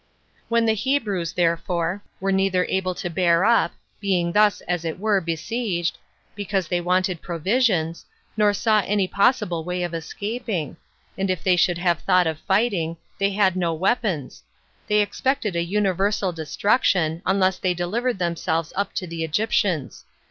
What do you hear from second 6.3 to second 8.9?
because they wanted provisions, nor saw